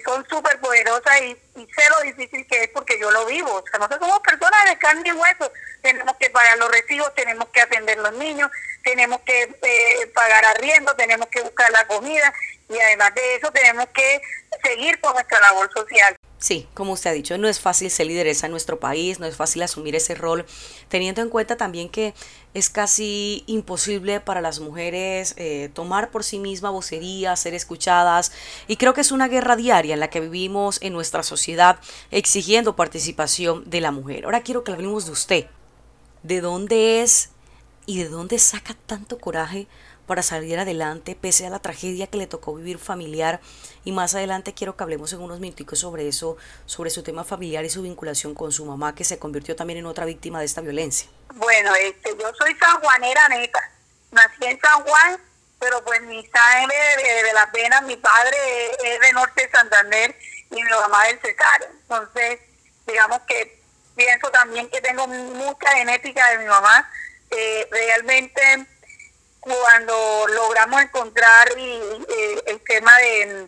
son 0.05 0.25
súper 0.29 0.59
poderosas 0.59 1.21
y, 1.21 1.37
sé 1.55 1.89
lo 1.89 2.01
difícil 2.01 2.45
que 2.47 2.63
es 2.63 2.69
porque 2.69 2.99
yo 2.99 3.11
lo 3.11 3.25
vivo. 3.25 3.51
O 3.51 3.63
sea, 3.69 3.79
nosotros 3.79 3.99
somos 3.99 4.19
personas 4.21 4.65
de 4.69 4.77
carne 4.77 5.09
y 5.09 5.11
hueso. 5.11 5.51
Tenemos 5.81 6.15
que 6.17 6.29
pagar 6.29 6.57
los 6.57 6.71
recibos, 6.71 7.13
tenemos 7.15 7.47
que 7.49 7.61
atender 7.61 7.97
los 7.97 8.13
niños, 8.13 8.49
tenemos 8.83 9.19
que 9.21 9.43
eh, 9.43 10.07
pagar 10.13 10.45
arriendo, 10.45 10.93
tenemos 10.95 11.27
que 11.27 11.41
buscar 11.41 11.71
la 11.71 11.85
comida 11.87 12.33
y 12.69 12.79
además 12.79 13.13
de 13.15 13.35
eso 13.35 13.51
tenemos 13.51 13.87
que 13.89 14.21
seguir 14.63 14.99
con 14.99 15.13
nuestra 15.13 15.39
labor 15.39 15.71
social. 15.73 16.15
Sí, 16.39 16.69
como 16.75 16.93
usted 16.93 17.09
ha 17.09 17.13
dicho, 17.13 17.37
no 17.37 17.47
es 17.47 17.59
fácil 17.59 17.89
ser 17.89 18.05
lideresa 18.05 18.45
en 18.45 18.51
nuestro 18.51 18.79
país, 18.79 19.19
no 19.19 19.25
es 19.25 19.35
fácil 19.35 19.63
asumir 19.63 19.95
ese 19.95 20.13
rol, 20.13 20.45
teniendo 20.87 21.21
en 21.21 21.29
cuenta 21.29 21.57
también 21.57 21.89
que 21.89 22.13
es 22.57 22.71
casi 22.71 23.43
imposible 23.45 24.19
para 24.19 24.41
las 24.41 24.59
mujeres 24.59 25.35
eh, 25.37 25.69
tomar 25.75 26.09
por 26.09 26.23
sí 26.23 26.39
misma 26.39 26.71
vocería, 26.71 27.35
ser 27.35 27.53
escuchadas, 27.53 28.31
y 28.67 28.77
creo 28.77 28.95
que 28.95 29.01
es 29.01 29.11
una 29.11 29.27
guerra 29.27 29.55
diaria 29.55 29.93
en 29.93 29.99
la 29.99 30.09
que 30.09 30.21
vivimos 30.21 30.79
en 30.81 30.93
nuestra 30.93 31.21
sociedad 31.21 31.79
exigiendo 32.09 32.75
participación 32.75 33.69
de 33.69 33.81
la 33.81 33.91
mujer. 33.91 34.25
Ahora 34.25 34.41
quiero 34.41 34.63
que 34.63 34.71
hablemos 34.71 35.05
de 35.05 35.11
usted. 35.11 35.45
¿De 36.23 36.41
dónde 36.41 37.03
es 37.03 37.29
y 37.85 37.99
de 37.99 38.09
dónde 38.09 38.39
saca 38.39 38.75
tanto 38.87 39.19
coraje 39.19 39.67
para 40.07 40.23
salir 40.23 40.57
adelante 40.57 41.15
pese 41.15 41.45
a 41.45 41.49
la 41.49 41.59
tragedia 41.59 42.07
que 42.07 42.17
le 42.17 42.25
tocó 42.25 42.55
vivir 42.55 42.79
familiar 42.79 43.39
y 43.83 43.91
más 43.91 44.15
adelante 44.15 44.53
quiero 44.53 44.75
que 44.75 44.83
hablemos 44.83 45.13
en 45.13 45.21
unos 45.21 45.39
minuticos 45.39 45.79
sobre 45.79 46.07
eso, 46.07 46.37
sobre 46.65 46.89
su 46.89 47.03
tema 47.03 47.23
familiar 47.23 47.65
y 47.65 47.69
su 47.69 47.83
vinculación 47.83 48.33
con 48.33 48.51
su 48.51 48.65
mamá 48.65 48.95
que 48.95 49.03
se 49.03 49.19
convirtió 49.19 49.55
también 49.55 49.79
en 49.79 49.85
otra 49.85 50.05
víctima 50.05 50.39
de 50.39 50.45
esta 50.45 50.61
violencia. 50.61 51.07
Bueno, 51.35 51.75
este, 51.75 52.15
yo 52.19 52.31
soy 52.39 52.55
sanjuanera 52.55 53.29
neta, 53.29 53.59
nací 54.11 54.45
en 54.45 54.59
San 54.59 54.83
Juan 54.83 55.19
pero 55.59 55.83
pues 55.83 56.01
mi 56.03 56.25
sangre 56.27 56.75
de, 57.23 57.33
la 57.33 57.51
pena, 57.51 57.81
mi 57.81 57.97
padre 57.97 58.37
es 58.83 58.99
de 58.99 59.13
Norte 59.13 59.43
de 59.43 59.51
Santander 59.51 60.15
y 60.51 60.55
mi 60.55 60.69
mamá 60.69 61.05
del 61.05 61.19
Cesario. 61.19 61.67
Entonces, 61.81 62.39
digamos 62.85 63.19
que 63.27 63.59
pienso 63.95 64.29
también 64.29 64.69
que 64.69 64.81
tengo 64.81 65.07
mucha 65.07 65.71
genética 65.71 66.29
de 66.31 66.37
mi 66.39 66.45
mamá. 66.45 66.89
Eh, 67.31 67.67
realmente 67.71 68.67
cuando 69.39 70.27
logramos 70.27 70.81
encontrar 70.81 71.47
eh, 71.57 72.43
el 72.47 72.63
tema 72.63 72.97
de, 72.97 73.47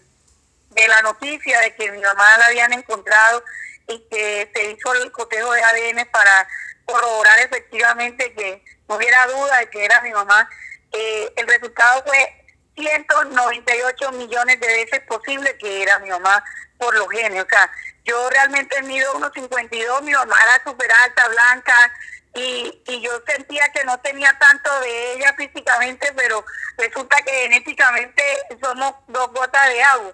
de 0.69 0.88
la 0.88 1.01
noticia 1.01 1.60
de 1.62 1.75
que 1.75 1.91
mi 1.91 2.01
mamá 2.01 2.38
la 2.38 2.46
habían 2.46 2.74
encontrado 2.74 3.43
y 3.88 4.00
que 4.10 4.51
se 4.53 4.72
hizo 4.72 4.93
el 4.93 5.12
cotejo 5.12 5.51
de 5.51 5.63
ADN 5.63 6.08
para 6.12 6.48
corroborar 6.86 7.39
efectivamente 7.39 8.34
que 8.34 8.63
no 8.88 8.96
hubiera 8.96 9.25
duda 9.27 9.60
de 9.60 9.69
que 9.69 9.86
era 9.86 10.01
mi 10.01 10.12
mamá, 10.12 10.50
eh, 10.91 11.31
el 11.36 11.48
resultado 11.48 12.03
fue 12.05 12.46
198 12.75 14.12
millones 14.13 14.60
de 14.60 14.67
veces 14.67 15.01
posible 15.01 15.58
que 15.58 15.84
era 15.84 16.00
mi 16.00 16.10
mamá 16.10 16.43
por 16.77 16.96
los 16.96 17.08
genes. 17.10 17.43
O 17.43 17.48
sea, 17.48 17.69
yo 18.05 18.29
realmente 18.29 18.81
mido 18.84 19.15
unos 19.15 19.31
52, 19.34 20.01
mi 20.03 20.13
mamá 20.13 20.36
era 20.43 20.63
súper 20.63 20.91
alta, 20.91 21.27
blanca, 21.27 21.93
y, 22.36 22.81
y 22.88 23.01
yo 23.01 23.12
sentía 23.27 23.69
que 23.74 23.83
no 23.86 24.00
tenía 24.00 24.38
tanto 24.38 24.79
de 24.81 25.13
ella 25.13 25.33
físicamente, 25.36 26.12
pero 26.15 26.45
resulta 26.77 27.17
que 27.24 27.31
genéticamente 27.31 28.24
somos 28.62 28.93
dos 29.07 29.31
gotas 29.31 29.67
de 29.67 29.83
agua. 29.83 30.13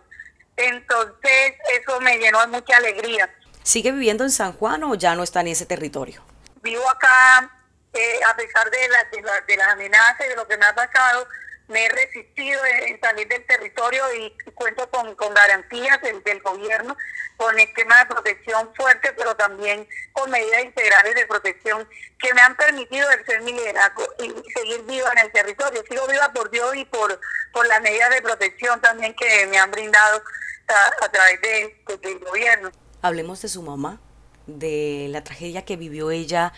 Entonces 0.57 1.53
eso 1.79 1.99
me 1.99 2.17
llenó 2.17 2.39
de 2.41 2.47
mucha 2.47 2.77
alegría. 2.77 3.33
¿Sigue 3.63 3.91
viviendo 3.91 4.23
en 4.23 4.31
San 4.31 4.53
Juan 4.53 4.83
o 4.83 4.95
ya 4.95 5.15
no 5.15 5.23
está 5.23 5.41
en 5.41 5.47
ese 5.47 5.65
territorio? 5.65 6.23
Vivo 6.61 6.89
acá, 6.89 7.49
eh, 7.93 8.19
a 8.27 8.35
pesar 8.35 8.69
de, 8.69 8.87
la, 8.87 9.03
de, 9.05 9.41
de 9.47 9.57
las 9.57 9.67
amenazas 9.69 10.25
y 10.25 10.29
de 10.29 10.35
lo 10.35 10.47
que 10.47 10.57
me 10.57 10.65
ha 10.65 10.73
pasado, 10.73 11.27
me 11.67 11.85
he 11.85 11.89
resistido 11.89 12.59
en 12.87 12.99
salir 12.99 13.27
del 13.27 13.45
territorio 13.45 14.03
y 14.13 14.51
cuento 14.53 14.89
con, 14.89 15.15
con 15.15 15.33
garantías 15.33 15.99
del, 16.01 16.41
gobierno, 16.41 16.95
con 17.37 17.57
esquema 17.59 17.99
de 17.99 18.05
protección 18.05 18.69
fuerte, 18.75 19.13
pero 19.17 19.35
también 19.35 19.87
con 20.13 20.29
medidas 20.29 20.63
integrales 20.63 21.15
de 21.15 21.25
protección 21.25 21.87
que 22.19 22.33
me 22.33 22.41
han 22.41 22.55
permitido 22.55 23.09
ejercer 23.09 23.41
mi 23.41 23.53
liderazgo 23.53 24.03
y 24.19 24.27
seguir 24.51 24.83
viva 24.85 25.11
en 25.13 25.25
el 25.25 25.31
territorio. 25.31 25.83
Sigo 25.89 26.07
viva 26.07 26.31
por 26.33 26.51
Dios 26.51 26.75
y 26.75 26.85
por, 26.85 27.19
por 27.51 27.67
las 27.67 27.81
medidas 27.81 28.11
de 28.11 28.21
protección 28.21 28.79
también 28.81 29.15
que 29.15 29.47
me 29.47 29.57
han 29.57 29.71
brindado 29.71 30.21
a, 31.01 31.09
través 31.09 31.41
de, 31.41 31.83
del 32.01 32.19
gobierno. 32.19 32.71
Hablemos 33.01 33.41
de 33.41 33.49
su 33.49 33.61
mamá, 33.61 33.99
de 34.45 35.07
la 35.09 35.23
tragedia 35.23 35.65
que 35.65 35.75
vivió 35.77 36.11
ella 36.11 36.53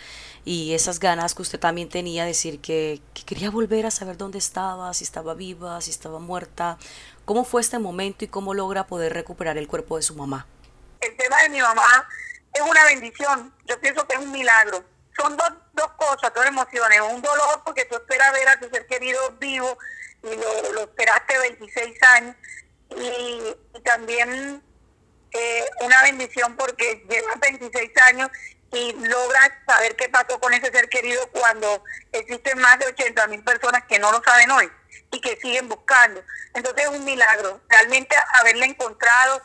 y 0.47 0.73
esas 0.73 1.01
ganas 1.01 1.35
que 1.35 1.41
usted 1.41 1.59
también 1.59 1.89
tenía 1.89 2.21
de 2.21 2.29
decir 2.29 2.61
que, 2.61 3.01
quería 3.25 3.51
volver 3.51 3.85
a 3.85 3.91
saber 3.91 4.15
dónde 4.15 4.37
estaba, 4.37 4.93
si 4.93 5.03
estaba 5.03 5.33
viva, 5.33 5.81
si 5.81 5.91
estaba 5.91 6.19
muerta. 6.19 6.77
¿Cómo 7.25 7.43
fue 7.43 7.59
este 7.59 7.79
momento 7.79 8.23
y 8.23 8.29
cómo 8.29 8.53
logra 8.53 8.87
poder 8.87 9.13
recuperar 9.13 9.57
el 9.57 9.67
cuerpo 9.67 9.97
de 9.97 10.03
su 10.03 10.15
mamá? 10.15 10.47
El 11.01 11.17
tema 11.17 11.41
de 11.41 11.49
mi 11.49 11.59
mamá 11.59 12.07
es 12.53 12.61
una 12.61 12.81
bendición, 12.85 13.53
yo 13.65 13.77
pienso 13.81 14.07
que 14.07 14.15
es 14.15 14.21
un 14.21 14.31
milagro. 14.31 14.85
Son 15.17 15.35
dos, 15.35 15.51
dos 15.73 15.91
cosas, 15.97 16.31
dos 16.33 16.45
emociones. 16.45 17.01
Un 17.01 17.21
dolor 17.21 17.61
porque 17.65 17.83
tú 17.83 17.97
esperas 17.97 18.31
ver 18.31 18.47
a 18.47 18.57
tu 18.57 18.69
ser 18.69 18.87
querido 18.87 19.19
vivo 19.41 19.77
y 20.23 20.33
lo, 20.33 20.71
lo 20.71 20.81
esperaste 20.83 21.39
26 21.39 22.03
años. 22.03 22.35
Y, 22.91 23.81
también 23.83 24.63
eh, 25.31 25.65
una 25.81 26.03
bendición 26.03 26.55
porque 26.55 27.05
llevas 27.09 27.37
26 27.41 27.91
años 28.03 28.29
y 28.71 28.93
logras 28.93 29.51
saber 29.65 29.95
qué 29.95 30.09
pasó 30.09 30.39
con 30.39 30.53
ese 30.53 30.71
ser 30.71 30.89
querido 30.89 31.25
cuando 31.31 31.83
existen 32.11 32.59
más 32.59 32.77
de 32.79 32.87
80 32.87 33.27
mil 33.27 33.43
personas 33.43 33.83
que 33.85 33.99
no 33.99 34.11
lo 34.11 34.21
saben 34.23 34.51
hoy 34.51 34.69
y 35.11 35.21
que 35.21 35.37
siguen 35.37 35.69
buscando. 35.69 36.21
Entonces 36.53 36.85
es 36.85 36.89
un 36.89 37.05
milagro, 37.05 37.61
realmente 37.69 38.15
haberle 38.33 38.65
encontrado. 38.65 39.41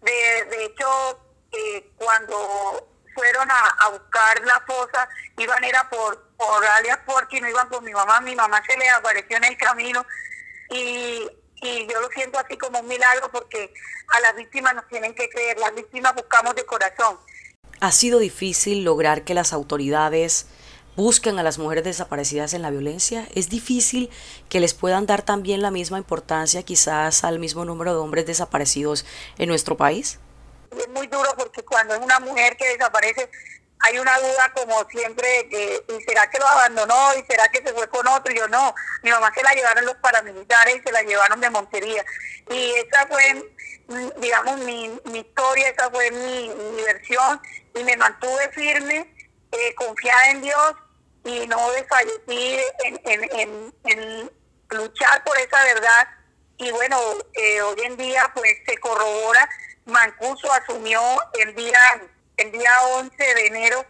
De, 0.00 0.44
de 0.50 0.64
hecho, 0.64 1.20
eh, 1.52 1.90
cuando 1.96 2.88
fueron 3.14 3.48
a, 3.50 3.88
buscar 3.90 4.40
la 4.44 4.60
fosa, 4.60 5.08
iban 5.36 5.62
era 5.64 5.88
por, 5.90 6.30
por 6.36 6.64
alias 6.64 6.98
porque 7.04 7.40
no 7.40 7.48
iban 7.48 7.68
por 7.68 7.82
mi 7.82 7.92
mamá, 7.92 8.20
mi 8.20 8.34
mamá 8.34 8.62
se 8.66 8.76
le 8.76 8.88
apareció 8.88 9.36
en 9.36 9.44
el 9.44 9.56
camino 9.58 10.04
y, 10.70 11.28
y 11.56 11.86
yo 11.86 12.00
lo 12.00 12.08
siento 12.08 12.38
así 12.38 12.56
como 12.56 12.80
un 12.80 12.88
milagro 12.88 13.30
porque 13.30 13.72
a 14.08 14.20
las 14.20 14.34
víctimas 14.34 14.74
nos 14.74 14.88
tienen 14.88 15.14
que 15.14 15.28
creer, 15.28 15.58
las 15.58 15.74
víctimas 15.74 16.14
buscamos 16.14 16.54
de 16.54 16.64
corazón 16.64 17.18
ha 17.82 17.90
sido 17.90 18.20
difícil 18.20 18.84
lograr 18.84 19.24
que 19.24 19.34
las 19.34 19.52
autoridades 19.52 20.46
busquen 20.94 21.40
a 21.40 21.42
las 21.42 21.58
mujeres 21.58 21.82
desaparecidas 21.82 22.54
en 22.54 22.62
la 22.62 22.70
violencia. 22.70 23.26
Es 23.34 23.48
difícil 23.48 24.08
que 24.48 24.60
les 24.60 24.72
puedan 24.72 25.04
dar 25.04 25.22
también 25.22 25.62
la 25.62 25.72
misma 25.72 25.98
importancia 25.98 26.62
quizás 26.62 27.24
al 27.24 27.40
mismo 27.40 27.64
número 27.64 27.92
de 27.92 27.98
hombres 27.98 28.24
desaparecidos 28.24 29.04
en 29.36 29.48
nuestro 29.48 29.76
país. 29.76 30.20
Es 30.70 30.88
muy 30.90 31.08
duro 31.08 31.28
porque 31.36 31.64
cuando 31.64 31.94
es 31.94 32.00
una 32.00 32.20
mujer 32.20 32.56
que 32.56 32.68
desaparece 32.68 33.28
hay 33.80 33.98
una 33.98 34.16
duda 34.16 34.52
como 34.54 34.88
siempre 34.88 35.26
de 35.50 35.84
¿y 35.88 36.02
será 36.04 36.30
que 36.30 36.38
lo 36.38 36.46
abandonó 36.46 37.14
y 37.18 37.24
será 37.24 37.48
que 37.48 37.66
se 37.66 37.74
fue 37.74 37.88
con 37.88 38.06
otro 38.06 38.32
y 38.32 38.38
yo 38.38 38.46
no 38.46 38.72
mi 39.02 39.10
mamá 39.10 39.32
se 39.34 39.42
la 39.42 39.50
llevaron 39.54 39.86
los 39.86 39.96
paramilitares 39.96 40.76
y 40.76 40.82
se 40.82 40.92
la 40.92 41.02
llevaron 41.02 41.40
de 41.40 41.50
Montería 41.50 42.04
y 42.48 42.74
esa 42.74 43.08
fue 43.08 43.50
digamos 44.18 44.60
mi, 44.60 44.88
mi 45.06 45.18
historia 45.18 45.68
esa 45.68 45.90
fue 45.90 46.12
mi, 46.12 46.48
mi 46.76 46.82
versión 46.84 47.40
y 47.74 47.84
me 47.84 47.96
mantuve 47.96 48.48
firme 48.50 49.14
eh, 49.52 49.74
confiada 49.74 50.30
en 50.30 50.42
Dios 50.42 50.74
y 51.24 51.46
no 51.46 51.70
desfallecí 51.72 52.58
en, 52.84 53.00
en, 53.04 53.74
en, 53.84 54.30
luchar 54.70 55.22
por 55.22 55.36
esa 55.38 55.62
verdad 55.64 56.08
y 56.56 56.70
bueno 56.70 56.98
eh, 57.34 57.60
hoy 57.60 57.76
en 57.82 57.96
día 57.98 58.30
pues 58.34 58.54
se 58.66 58.78
corrobora 58.78 59.48
Mancuso 59.84 60.50
asumió 60.50 61.00
el 61.38 61.54
día 61.54 61.78
el 62.38 62.50
día 62.52 62.70
11 62.94 63.14
de 63.16 63.46
enero 63.46 63.86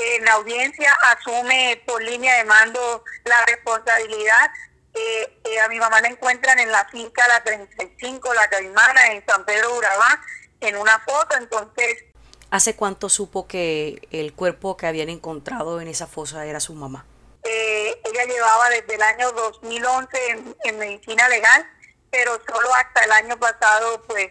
en 0.00 0.24
la 0.24 0.32
audiencia 0.32 0.92
asume 1.12 1.82
por 1.86 2.02
línea 2.02 2.36
de 2.36 2.44
mando 2.44 3.04
la 3.24 3.44
responsabilidad. 3.46 4.50
Eh, 4.94 5.40
eh, 5.44 5.60
a 5.60 5.68
mi 5.68 5.78
mamá 5.78 6.00
la 6.00 6.08
encuentran 6.08 6.58
en 6.58 6.72
la 6.72 6.84
finca 6.86 7.26
La 7.28 7.42
35, 7.44 8.34
La 8.34 8.48
Caimana, 8.48 9.08
en 9.08 9.24
San 9.26 9.44
Pedro 9.44 9.76
Urabá, 9.76 10.20
en 10.60 10.76
una 10.76 10.98
foto, 11.00 11.36
entonces... 11.36 12.04
¿Hace 12.50 12.74
cuánto 12.74 13.08
supo 13.08 13.46
que 13.46 14.08
el 14.10 14.32
cuerpo 14.34 14.76
que 14.76 14.86
habían 14.86 15.08
encontrado 15.08 15.80
en 15.80 15.88
esa 15.88 16.06
fosa 16.06 16.46
era 16.46 16.58
su 16.60 16.74
mamá? 16.74 17.06
Eh, 17.44 18.00
ella 18.04 18.24
llevaba 18.24 18.68
desde 18.70 18.94
el 18.94 19.02
año 19.02 19.30
2011 19.32 20.30
en, 20.30 20.56
en 20.64 20.78
medicina 20.78 21.28
legal, 21.28 21.66
pero 22.10 22.32
solo 22.46 22.74
hasta 22.74 23.04
el 23.04 23.12
año 23.12 23.38
pasado 23.38 24.02
pues 24.06 24.30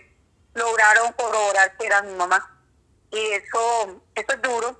lograron 0.54 1.14
corroborar 1.14 1.78
que 1.78 1.86
era 1.86 2.02
mi 2.02 2.14
mamá 2.14 2.60
y 3.12 3.18
eso, 3.32 4.04
eso 4.14 4.34
es 4.34 4.42
duro, 4.42 4.80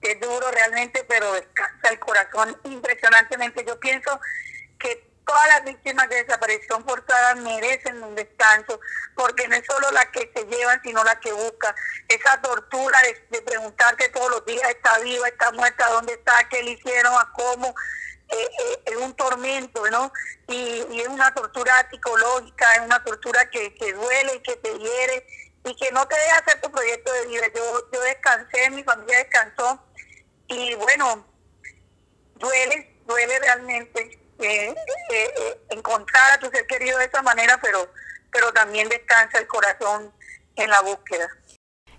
es 0.00 0.20
duro 0.20 0.50
realmente, 0.50 1.04
pero 1.08 1.32
descansa 1.32 1.88
el 1.90 1.98
corazón 1.98 2.56
impresionantemente. 2.64 3.64
Yo 3.64 3.78
pienso 3.80 4.20
que 4.78 5.11
todas 5.26 5.48
las 5.48 5.64
víctimas 5.64 6.08
de 6.08 6.24
desaparición 6.24 6.84
forzada 6.84 7.34
merecen 7.36 8.02
un 8.02 8.14
descanso, 8.14 8.80
porque 9.14 9.46
no 9.48 9.56
es 9.56 9.64
solo 9.66 9.90
la 9.90 10.10
que 10.10 10.30
se 10.34 10.44
llevan, 10.44 10.80
sino 10.82 11.02
la 11.04 11.18
que 11.20 11.32
busca. 11.32 11.74
Esa 12.08 12.40
tortura 12.40 12.98
de, 13.30 13.42
preguntarte 13.42 14.08
todos 14.10 14.30
los 14.30 14.46
días, 14.46 14.68
¿está 14.70 14.98
viva, 14.98 15.28
está 15.28 15.52
muerta, 15.52 15.88
dónde 15.90 16.14
está, 16.14 16.48
qué 16.48 16.62
le 16.62 16.72
hicieron, 16.72 17.12
a 17.14 17.30
cómo? 17.34 17.74
Eh, 18.28 18.50
eh, 18.60 18.82
es 18.86 18.96
un 18.96 19.14
tormento, 19.14 19.88
¿no? 19.90 20.12
Y, 20.48 20.84
y, 20.90 21.00
es 21.00 21.08
una 21.08 21.34
tortura 21.34 21.86
psicológica, 21.90 22.76
es 22.76 22.80
una 22.80 23.02
tortura 23.04 23.48
que, 23.50 23.74
que 23.74 23.92
duele 23.92 24.36
y 24.36 24.40
que 24.40 24.56
te 24.56 24.78
hiere 24.78 25.26
y 25.64 25.76
que 25.76 25.92
no 25.92 26.06
te 26.08 26.16
deje 26.16 26.30
hacer 26.30 26.60
tu 26.60 26.70
proyecto 26.70 27.12
de 27.12 27.26
vida. 27.26 27.46
Yo, 27.54 27.90
yo 27.92 28.00
descansé, 28.00 28.70
mi 28.70 28.82
familia 28.82 29.18
descansó 29.18 29.84
y 30.48 30.74
bueno, 30.74 31.26
duele, 32.36 32.96
duele 33.06 33.38
realmente 33.38 34.21
eh, 34.42 34.74
encontrar 35.70 36.32
a 36.32 36.38
tu 36.38 36.50
ser 36.50 36.66
querido 36.66 36.98
de 36.98 37.06
esa 37.06 37.22
manera, 37.22 37.58
pero, 37.62 37.88
pero 38.30 38.52
también 38.52 38.88
descansa 38.88 39.38
el 39.38 39.46
corazón 39.46 40.12
en 40.56 40.70
la 40.70 40.80
búsqueda. 40.80 41.28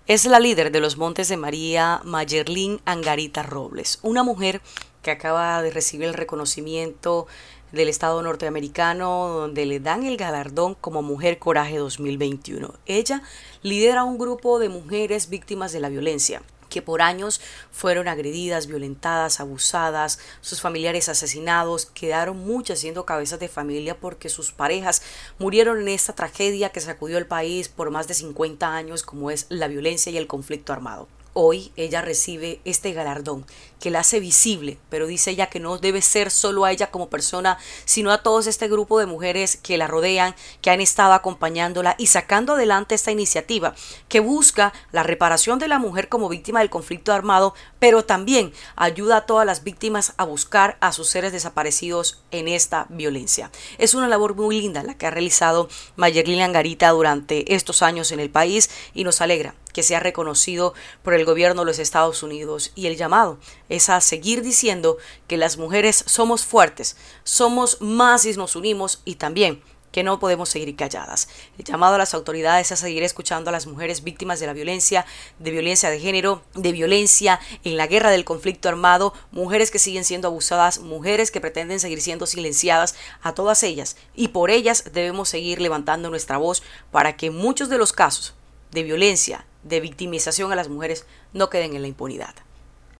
Es 0.06 0.26
la 0.26 0.38
líder 0.38 0.70
de 0.70 0.80
los 0.80 0.98
Montes 0.98 1.28
de 1.28 1.38
María, 1.38 2.00
Mayerlin 2.04 2.80
Angarita 2.84 3.42
Robles, 3.42 3.98
una 4.02 4.22
mujer 4.22 4.60
que 5.02 5.10
acaba 5.10 5.62
de 5.62 5.70
recibir 5.70 6.08
el 6.08 6.14
reconocimiento 6.14 7.26
del 7.72 7.88
Estado 7.88 8.22
norteamericano, 8.22 9.28
donde 9.28 9.66
le 9.66 9.80
dan 9.80 10.04
el 10.04 10.16
galardón 10.16 10.74
como 10.74 11.02
Mujer 11.02 11.38
Coraje 11.38 11.78
2021. 11.78 12.74
Ella 12.86 13.22
lidera 13.62 14.04
un 14.04 14.18
grupo 14.18 14.58
de 14.58 14.68
mujeres 14.68 15.28
víctimas 15.28 15.72
de 15.72 15.80
la 15.80 15.88
violencia 15.88 16.42
que 16.74 16.82
por 16.82 17.02
años 17.02 17.40
fueron 17.70 18.08
agredidas, 18.08 18.66
violentadas, 18.66 19.38
abusadas, 19.38 20.18
sus 20.40 20.60
familiares 20.60 21.08
asesinados, 21.08 21.86
quedaron 21.86 22.36
muchas 22.38 22.80
siendo 22.80 23.06
cabezas 23.06 23.38
de 23.38 23.46
familia 23.46 24.00
porque 24.00 24.28
sus 24.28 24.50
parejas 24.50 25.00
murieron 25.38 25.80
en 25.80 25.86
esta 25.86 26.16
tragedia 26.16 26.70
que 26.70 26.80
sacudió 26.80 27.16
el 27.16 27.28
país 27.28 27.68
por 27.68 27.92
más 27.92 28.08
de 28.08 28.14
50 28.14 28.74
años 28.74 29.04
como 29.04 29.30
es 29.30 29.46
la 29.50 29.68
violencia 29.68 30.10
y 30.10 30.16
el 30.16 30.26
conflicto 30.26 30.72
armado. 30.72 31.06
Hoy 31.36 31.72
ella 31.74 32.00
recibe 32.00 32.60
este 32.64 32.92
galardón 32.92 33.44
que 33.80 33.90
la 33.90 33.98
hace 33.98 34.20
visible, 34.20 34.78
pero 34.88 35.08
dice 35.08 35.32
ella 35.32 35.50
que 35.50 35.58
no 35.58 35.78
debe 35.78 36.00
ser 36.00 36.30
solo 36.30 36.64
a 36.64 36.70
ella 36.70 36.92
como 36.92 37.10
persona, 37.10 37.58
sino 37.84 38.12
a 38.12 38.22
todo 38.22 38.38
este 38.38 38.68
grupo 38.68 39.00
de 39.00 39.06
mujeres 39.06 39.56
que 39.56 39.76
la 39.76 39.88
rodean, 39.88 40.36
que 40.62 40.70
han 40.70 40.80
estado 40.80 41.12
acompañándola 41.12 41.96
y 41.98 42.06
sacando 42.06 42.52
adelante 42.52 42.94
esta 42.94 43.10
iniciativa 43.10 43.74
que 44.08 44.20
busca 44.20 44.72
la 44.92 45.02
reparación 45.02 45.58
de 45.58 45.66
la 45.66 45.80
mujer 45.80 46.08
como 46.08 46.28
víctima 46.28 46.60
del 46.60 46.70
conflicto 46.70 47.12
armado, 47.12 47.52
pero 47.80 48.04
también 48.04 48.52
ayuda 48.76 49.16
a 49.16 49.26
todas 49.26 49.44
las 49.44 49.64
víctimas 49.64 50.14
a 50.18 50.24
buscar 50.24 50.78
a 50.80 50.92
sus 50.92 51.08
seres 51.08 51.32
desaparecidos 51.32 52.22
en 52.30 52.46
esta 52.46 52.86
violencia. 52.90 53.50
Es 53.78 53.94
una 53.94 54.08
labor 54.08 54.36
muy 54.36 54.60
linda 54.60 54.84
la 54.84 54.96
que 54.96 55.06
ha 55.06 55.10
realizado 55.10 55.68
Mayerlin 55.96 56.42
Angarita 56.42 56.90
durante 56.90 57.54
estos 57.56 57.82
años 57.82 58.12
en 58.12 58.20
el 58.20 58.30
país 58.30 58.70
y 58.94 59.02
nos 59.02 59.20
alegra 59.20 59.56
que 59.74 59.82
sea 59.82 60.00
reconocido 60.00 60.72
por 61.02 61.12
el 61.12 61.26
gobierno 61.26 61.60
de 61.60 61.66
los 61.66 61.78
Estados 61.78 62.22
Unidos. 62.22 62.72
Y 62.74 62.86
el 62.86 62.96
llamado 62.96 63.38
es 63.68 63.90
a 63.90 64.00
seguir 64.00 64.40
diciendo 64.40 64.96
que 65.26 65.36
las 65.36 65.58
mujeres 65.58 66.02
somos 66.06 66.46
fuertes, 66.46 66.96
somos 67.24 67.82
más 67.82 68.24
y 68.24 68.32
nos 68.32 68.56
unimos 68.56 69.02
y 69.04 69.16
también 69.16 69.62
que 69.94 70.02
no 70.02 70.18
podemos 70.18 70.48
seguir 70.48 70.74
calladas. 70.74 71.28
El 71.56 71.64
llamado 71.64 71.94
a 71.94 71.98
las 71.98 72.14
autoridades 72.14 72.66
es 72.66 72.72
a 72.72 72.76
seguir 72.76 73.04
escuchando 73.04 73.50
a 73.50 73.52
las 73.52 73.68
mujeres 73.68 74.02
víctimas 74.02 74.40
de 74.40 74.46
la 74.46 74.52
violencia, 74.52 75.06
de 75.38 75.52
violencia 75.52 75.88
de 75.88 76.00
género, 76.00 76.42
de 76.54 76.72
violencia 76.72 77.38
en 77.62 77.76
la 77.76 77.86
guerra 77.86 78.10
del 78.10 78.24
conflicto 78.24 78.68
armado, 78.68 79.14
mujeres 79.30 79.70
que 79.70 79.78
siguen 79.78 80.02
siendo 80.02 80.26
abusadas, 80.26 80.80
mujeres 80.80 81.30
que 81.30 81.40
pretenden 81.40 81.78
seguir 81.78 82.00
siendo 82.00 82.26
silenciadas, 82.26 82.96
a 83.22 83.34
todas 83.34 83.62
ellas. 83.62 83.96
Y 84.16 84.28
por 84.28 84.50
ellas 84.50 84.82
debemos 84.92 85.28
seguir 85.28 85.60
levantando 85.60 86.10
nuestra 86.10 86.38
voz 86.38 86.64
para 86.90 87.16
que 87.16 87.30
muchos 87.30 87.68
de 87.68 87.78
los 87.78 87.92
casos 87.92 88.34
de 88.72 88.82
violencia, 88.82 89.46
de 89.64 89.80
victimización 89.80 90.52
a 90.52 90.56
las 90.56 90.68
mujeres 90.68 91.06
no 91.32 91.50
queden 91.50 91.74
en 91.74 91.82
la 91.82 91.88
impunidad. 91.88 92.34